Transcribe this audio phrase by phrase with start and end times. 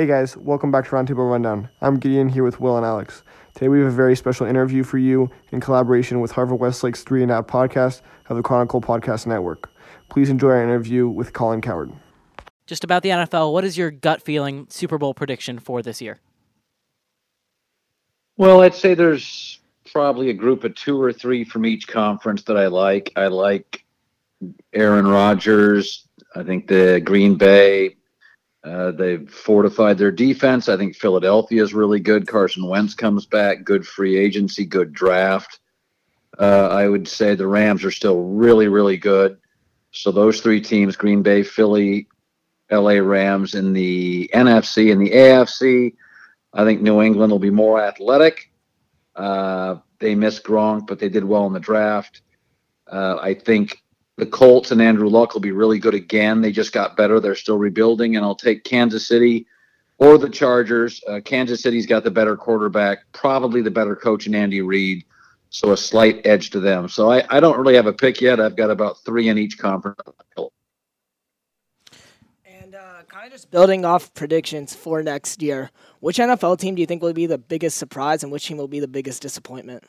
[0.00, 1.68] Hey guys, welcome back to Roundtable Rundown.
[1.82, 3.22] I'm Gideon here with Will and Alex.
[3.52, 7.22] Today we have a very special interview for you in collaboration with Harvard Westlake's Three
[7.22, 8.00] and Out podcast
[8.30, 9.70] of the Chronicle Podcast Network.
[10.08, 11.92] Please enjoy our interview with Colin Cowherd.
[12.66, 16.18] Just about the NFL, what is your gut feeling Super Bowl prediction for this year?
[18.38, 19.60] Well, I'd say there's
[19.92, 23.12] probably a group of two or three from each conference that I like.
[23.16, 23.84] I like
[24.72, 26.08] Aaron Rodgers.
[26.34, 27.96] I think the Green Bay
[28.62, 30.68] uh, they've fortified their defense.
[30.68, 32.26] I think Philadelphia is really good.
[32.26, 33.64] Carson Wentz comes back.
[33.64, 34.66] Good free agency.
[34.66, 35.60] Good draft.
[36.38, 39.38] Uh, I would say the Rams are still really, really good.
[39.92, 42.06] So those three teams: Green Bay, Philly,
[42.68, 43.00] L.A.
[43.00, 45.94] Rams in the NFC and the AFC.
[46.52, 48.50] I think New England will be more athletic.
[49.16, 52.22] Uh, they missed Gronk, but they did well in the draft.
[52.90, 53.82] Uh, I think
[54.20, 56.42] the Colts and Andrew Luck will be really good again.
[56.42, 57.20] They just got better.
[57.20, 59.46] They're still rebuilding, and I'll take Kansas City
[59.96, 61.02] or the Chargers.
[61.08, 65.04] Uh, Kansas City's got the better quarterback, probably the better coach in Andy Reid,
[65.48, 66.86] so a slight edge to them.
[66.86, 68.40] So I, I don't really have a pick yet.
[68.40, 69.98] I've got about three in each conference.
[72.44, 76.82] And uh, kind of just building off predictions for next year, which NFL team do
[76.82, 79.82] you think will be the biggest surprise, and which team will be the biggest disappointment?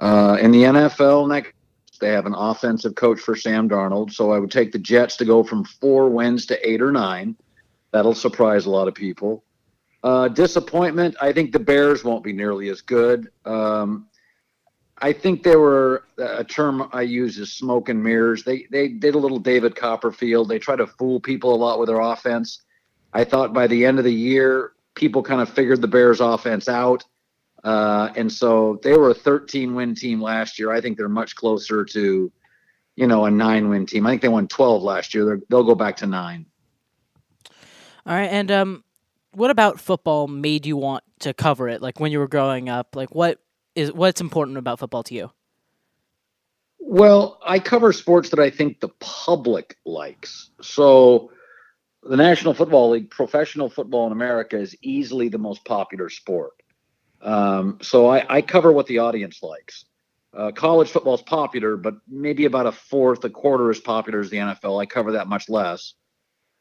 [0.00, 1.52] Uh, in the NFL next,
[2.00, 4.12] they have an offensive coach for Sam Darnold.
[4.12, 7.36] So I would take the Jets to go from four wins to eight or nine.
[7.90, 9.44] That'll surprise a lot of people.
[10.04, 13.30] Uh, disappointment, I think the Bears won't be nearly as good.
[13.44, 14.06] Um,
[15.00, 18.42] I think they were a term I use is smoke and mirrors.
[18.42, 20.48] They they did a little David Copperfield.
[20.48, 22.62] They try to fool people a lot with their offense.
[23.12, 26.68] I thought by the end of the year, people kind of figured the Bears offense
[26.68, 27.04] out.
[27.64, 30.72] Uh, and so they were a 13 win team last year.
[30.72, 32.32] I think they're much closer to,
[32.96, 34.06] you know, a nine win team.
[34.06, 35.40] I think they won 12 last year.
[35.48, 36.46] they will go back to nine.
[38.06, 38.30] All right.
[38.30, 38.84] And um,
[39.32, 41.82] what about football made you want to cover it?
[41.82, 43.40] Like when you were growing up, like what
[43.74, 45.30] is what's important about football to you?
[46.78, 50.50] Well, I cover sports that I think the public likes.
[50.62, 51.30] So
[52.02, 56.52] the National Football League, professional football in America is easily the most popular sport.
[57.20, 59.84] Um, so I, I, cover what the audience likes.
[60.36, 64.30] Uh, college football is popular, but maybe about a fourth, a quarter as popular as
[64.30, 64.80] the NFL.
[64.80, 65.94] I cover that much less.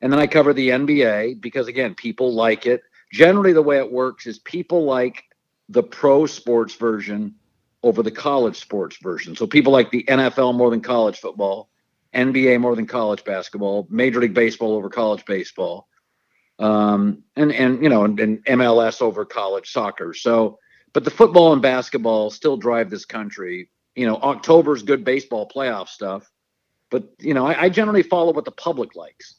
[0.00, 2.82] And then I cover the NBA because, again, people like it.
[3.12, 5.24] Generally, the way it works is people like
[5.68, 7.34] the pro sports version
[7.82, 9.36] over the college sports version.
[9.36, 11.70] So people like the NFL more than college football,
[12.14, 15.86] NBA more than college basketball, Major League Baseball over college baseball
[16.60, 20.14] um, and and you know, and, and MLS over college soccer.
[20.14, 20.58] So,
[20.92, 23.70] but the football and basketball still drive this country.
[23.96, 26.30] You know, October's good baseball playoff stuff,
[26.90, 29.36] but you know, I, I generally follow what the public likes.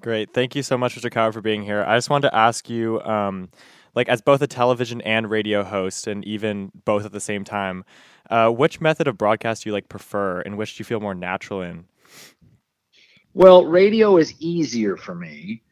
[0.00, 0.32] Great.
[0.32, 1.10] Thank you so much, Mr.
[1.10, 1.84] Cowherd, for being here.
[1.84, 3.48] I just wanted to ask you, um,
[3.96, 7.84] like, as both a television and radio host, and even both at the same time,
[8.30, 11.16] uh, which method of broadcast do you like prefer, and which do you feel more
[11.16, 11.86] natural in?
[13.34, 15.62] Well, radio is easier for me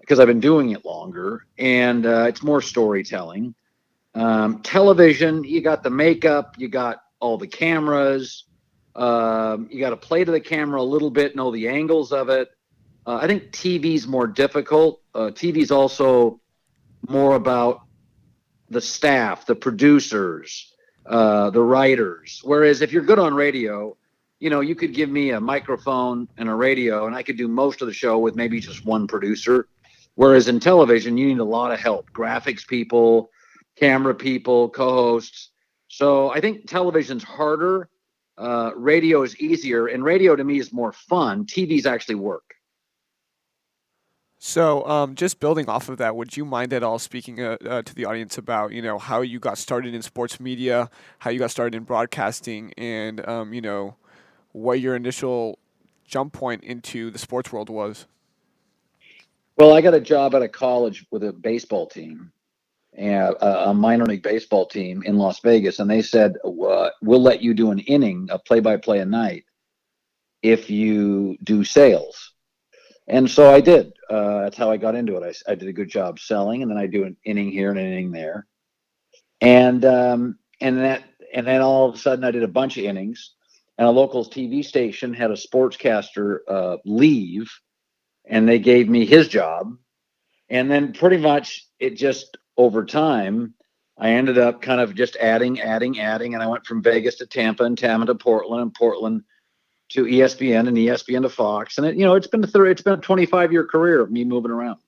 [0.00, 3.54] because I've been doing it longer and uh, it's more storytelling.
[4.14, 8.44] Um, television, you got the makeup, you got all the cameras,
[8.94, 12.12] um, you got to play to the camera a little bit, and know the angles
[12.12, 12.50] of it.
[13.06, 15.00] Uh, I think TV's more difficult.
[15.14, 16.40] Uh, TV's also
[17.08, 17.82] more about
[18.68, 20.74] the staff, the producers,
[21.06, 22.40] uh, the writers.
[22.44, 23.96] Whereas if you're good on radio,
[24.42, 27.46] you know, you could give me a microphone and a radio, and I could do
[27.46, 29.68] most of the show with maybe just one producer.
[30.16, 33.30] Whereas in television, you need a lot of help graphics people,
[33.76, 35.50] camera people, co hosts.
[35.86, 37.88] So I think television's harder.
[38.36, 41.46] Uh, radio is easier, and radio to me is more fun.
[41.46, 42.54] TV's actually work.
[44.40, 47.82] So, um, just building off of that, would you mind at all speaking uh, uh,
[47.82, 50.90] to the audience about you know how you got started in sports media,
[51.20, 53.94] how you got started in broadcasting, and um, you know
[54.52, 55.58] what your initial
[56.04, 58.06] jump point into the sports world was.
[59.56, 62.32] Well, I got a job at a college with a baseball team,
[62.94, 67.42] and a minor league baseball team in Las Vegas, and they said uh, we'll let
[67.42, 69.44] you do an inning, a play-by-play a night,
[70.42, 72.32] if you do sales.
[73.08, 73.92] And so I did.
[74.08, 75.22] Uh, that's how I got into it.
[75.48, 77.78] I, I, did a good job selling, and then I do an inning here and
[77.78, 78.46] an inning there,
[79.40, 81.02] and um, and that
[81.32, 83.32] and then all of a sudden I did a bunch of innings,
[83.78, 87.50] and a local TV station had a sportscaster uh, leave,
[88.26, 89.76] and they gave me his job.
[90.48, 93.54] And then pretty much it just over time,
[93.98, 97.26] I ended up kind of just adding, adding, adding, and I went from Vegas to
[97.26, 99.22] Tampa and Tampa to Portland and Portland
[99.90, 101.78] to ESPN and ESPN to Fox.
[101.78, 104.10] And it, you know, it's been a third, it's been a 25 year career of
[104.10, 104.78] me moving around.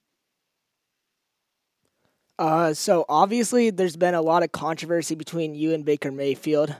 [2.38, 6.74] Uh, so obviously, there's been a lot of controversy between you and Baker Mayfield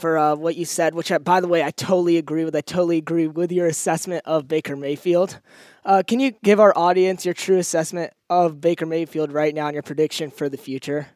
[0.00, 2.56] for uh, what you said, which, I, by the way, I totally agree with.
[2.56, 5.38] I totally agree with your assessment of Baker Mayfield.
[5.84, 9.74] Uh, can you give our audience your true assessment of Baker Mayfield right now and
[9.74, 11.08] your prediction for the future?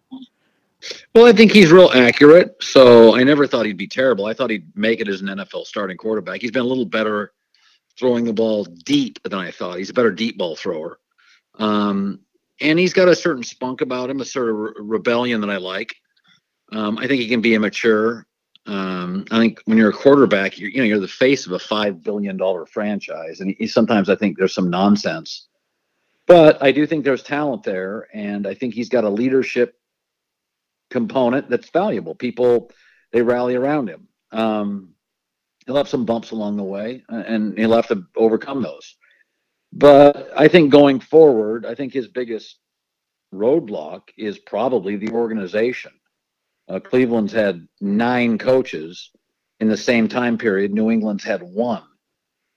[1.14, 2.56] Well, I think he's real accurate.
[2.60, 4.26] So I never thought he'd be terrible.
[4.26, 6.40] I thought he'd make it as an NFL starting quarterback.
[6.40, 7.32] He's been a little better
[7.98, 9.78] throwing the ball deep than I thought.
[9.78, 10.98] He's a better deep ball thrower.
[11.58, 12.20] Um,
[12.60, 15.56] and he's got a certain spunk about him, a sort of re- rebellion that I
[15.56, 15.94] like.
[16.72, 18.26] Um, I think he can be immature.
[18.66, 21.58] Um, I think when you're a quarterback, you're you know you're the face of a
[21.58, 25.48] five billion dollar franchise, and he, sometimes I think there's some nonsense.
[26.26, 29.78] But I do think there's talent there, and I think he's got a leadership
[30.90, 32.14] component that's valuable.
[32.14, 32.70] People
[33.12, 34.08] they rally around him.
[34.32, 34.94] Um,
[35.66, 38.96] he'll have some bumps along the way, and he'll have to overcome those.
[39.72, 42.58] But I think going forward, I think his biggest
[43.34, 45.92] roadblock is probably the organization.
[46.68, 49.10] Uh, Cleveland's had nine coaches
[49.60, 50.72] in the same time period.
[50.72, 51.84] New England's had one.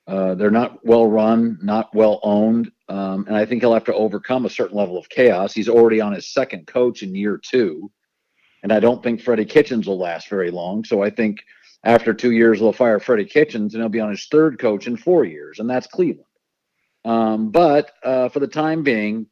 [0.07, 3.93] Uh, they're not well run, not well owned, um, and I think he'll have to
[3.93, 5.53] overcome a certain level of chaos.
[5.53, 7.91] He's already on his second coach in year two,
[8.63, 10.85] and I don't think Freddie Kitchens will last very long.
[10.85, 11.39] So I think
[11.83, 14.95] after two years they'll fire Freddie Kitchens, and he'll be on his third coach in
[14.95, 16.23] four years, and that's Cleveland.
[17.03, 19.27] Um, but uh, for the time being,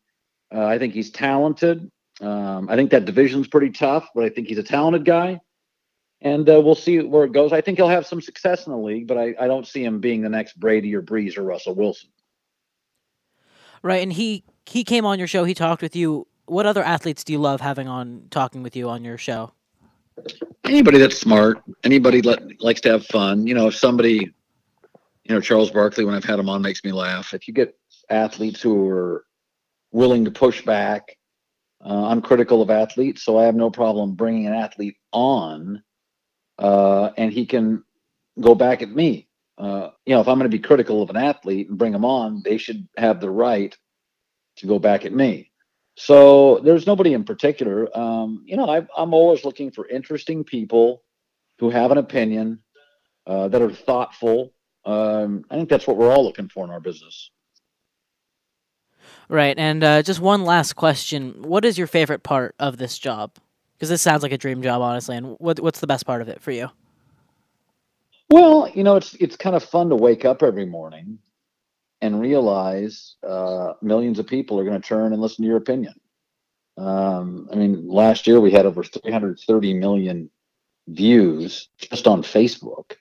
[0.53, 1.89] uh, I think he's talented.
[2.21, 5.39] Um, I think that division's pretty tough, but I think he's a talented guy.
[6.21, 7.51] And uh, we'll see where it goes.
[7.51, 9.99] I think he'll have some success in the league, but I, I don't see him
[9.99, 12.09] being the next Brady or Brees or Russell Wilson.
[13.83, 15.43] Right, and he he came on your show.
[15.43, 16.25] He talked with you.
[16.45, 19.51] What other athletes do you love having on talking with you on your show?
[20.63, 21.61] Anybody that's smart.
[21.83, 23.45] Anybody that likes to have fun.
[23.45, 24.33] You know, if somebody
[25.25, 27.33] you know, Charles Barkley, when I've had him on, makes me laugh.
[27.33, 27.75] If you get
[28.09, 29.25] athletes who are
[29.91, 31.17] willing to push back,
[31.85, 35.83] uh, I'm critical of athletes, so I have no problem bringing an athlete on,
[36.57, 37.83] uh, and he can
[38.39, 39.27] go back at me.
[39.57, 42.05] Uh, you know, if I'm going to be critical of an athlete and bring them
[42.05, 43.77] on, they should have the right
[44.57, 45.51] to go back at me.
[45.97, 47.87] So there's nobody in particular.
[47.97, 51.03] Um, you know, I, I'm always looking for interesting people
[51.59, 52.59] who have an opinion
[53.25, 54.51] uh, that are thoughtful
[54.85, 57.31] um, I think that's what we're all looking for in our business.
[59.27, 59.57] Right.
[59.57, 61.41] And uh, just one last question.
[61.41, 63.31] What is your favorite part of this job?
[63.75, 65.17] Because this sounds like a dream job, honestly.
[65.17, 66.69] And what, what's the best part of it for you?
[68.29, 71.19] Well, you know, it's it's kind of fun to wake up every morning
[72.01, 75.93] and realize uh, millions of people are going to turn and listen to your opinion.
[76.77, 80.29] Um, I mean, last year we had over 330 million
[80.87, 82.93] views just on Facebook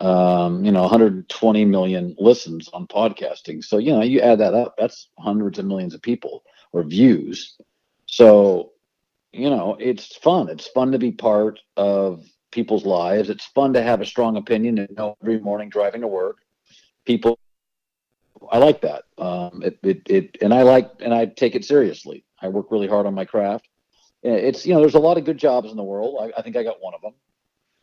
[0.00, 3.64] um, you know, 120 million listens on podcasting.
[3.64, 7.56] So, you know, you add that up, that's hundreds of millions of people or views.
[8.06, 8.72] So,
[9.32, 10.48] you know, it's fun.
[10.48, 13.28] It's fun to be part of people's lives.
[13.28, 16.38] It's fun to have a strong opinion and know every morning driving to work.
[17.04, 17.38] People,
[18.50, 19.04] I like that.
[19.18, 22.24] Um, it, it, it, and I like, and I take it seriously.
[22.40, 23.68] I work really hard on my craft.
[24.22, 26.18] It's, you know, there's a lot of good jobs in the world.
[26.20, 27.14] I, I think I got one of them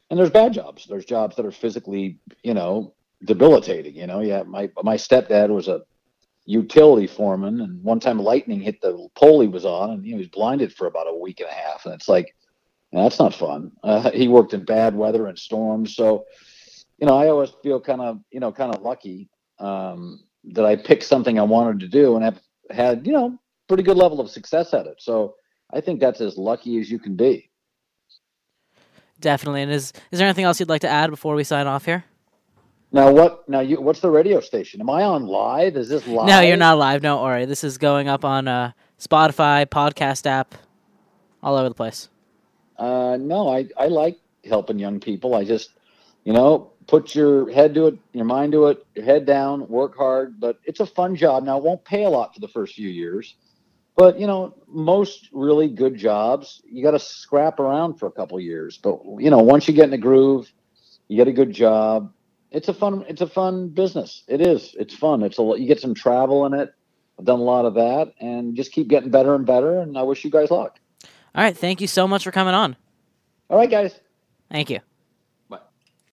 [0.10, 0.86] and there's bad jobs.
[0.88, 2.94] There's jobs that are physically, you know,
[3.24, 3.96] debilitating.
[3.96, 4.44] You know, yeah.
[4.44, 5.82] My my stepdad was a
[6.46, 10.28] utility foreman, and one time lightning hit the pole he was on, and he was
[10.28, 11.86] blinded for about a week and a half.
[11.86, 12.36] And it's like,
[12.92, 13.72] that's not fun.
[13.84, 16.26] Uh, he worked in bad weather and storms, so
[16.98, 20.76] you know, I always feel kind of, you know, kind of lucky um, that I
[20.76, 24.30] picked something I wanted to do and have had, you know, pretty good level of
[24.30, 24.96] success at it.
[25.00, 25.36] So
[25.74, 27.50] I think that's as lucky as you can be.
[29.20, 29.62] Definitely.
[29.62, 32.06] And is is there anything else you'd like to add before we sign off here?
[32.92, 33.48] Now what?
[33.50, 33.82] Now you.
[33.82, 34.82] What's the radio station?
[34.82, 35.76] Am I on live?
[35.76, 36.28] Is this live?
[36.28, 37.02] No, you're not live.
[37.02, 37.46] Don't worry.
[37.46, 40.56] This is going up on uh, Spotify, podcast app,
[41.42, 42.10] all over the place.
[42.78, 45.36] Uh, no, I I like helping young people.
[45.36, 45.72] I just,
[46.24, 49.98] you know, put your head to it, your mind to it, your head down, work
[49.98, 50.40] hard.
[50.40, 51.44] But it's a fun job.
[51.44, 53.36] Now it won't pay a lot for the first few years.
[53.96, 58.40] But you know, most really good jobs, you got to scrap around for a couple
[58.40, 58.78] years.
[58.78, 60.52] But you know, once you get in the groove,
[61.08, 62.12] you get a good job.
[62.52, 63.06] It's a fun.
[63.08, 64.24] It's a fun business.
[64.28, 64.76] It is.
[64.78, 65.24] It's fun.
[65.24, 65.44] It's a.
[65.58, 66.74] You get some travel in it.
[67.18, 69.80] I've done a lot of that, and just keep getting better and better.
[69.80, 70.78] And I wish you guys luck.
[71.34, 71.56] All right.
[71.56, 72.76] Thank you so much for coming on.
[73.50, 73.98] All right, guys.
[74.50, 74.80] Thank you.